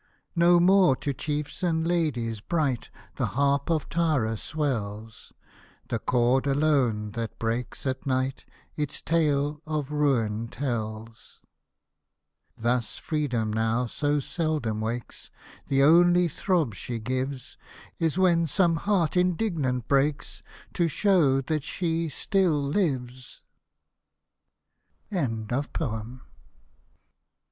No 0.35 0.59
more 0.59 0.95
to 0.95 1.13
chiefs 1.13 1.61
and 1.61 1.87
ladies 1.87 2.41
bright 2.41 2.89
The 3.17 3.27
harp 3.37 3.69
of 3.69 3.87
Tara 3.87 4.35
swells; 4.35 5.31
The 5.89 5.99
chord 5.99 6.47
alone, 6.47 7.11
that 7.11 7.37
breaks 7.37 7.85
at 7.85 8.03
night. 8.07 8.43
Its 8.75 8.99
tale 8.99 9.61
of 9.67 9.91
ruin 9.91 10.47
tells. 10.47 11.39
Hosted 12.59 12.63
by 12.63 12.63
Google 12.63 12.63
IRISH 12.63 12.63
MELODIES 12.63 12.63
Thus 12.87 12.97
Freedom 12.97 13.53
now 13.53 13.85
so 13.85 14.19
seldom 14.19 14.81
wakes, 14.81 15.29
The 15.67 15.83
only 15.83 16.27
throb 16.27 16.73
she 16.73 16.97
gives, 16.99 17.55
Is 17.99 18.17
when 18.17 18.47
some 18.47 18.77
heart 18.77 19.15
indignant 19.15 19.87
breaks, 19.87 20.41
To 20.73 20.87
show 20.87 21.41
that 21.41 21.63
still 21.63 22.09
she 22.09 22.47
lives. 22.47 23.43